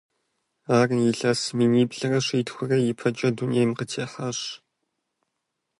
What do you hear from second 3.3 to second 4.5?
дунейм къытехьащ.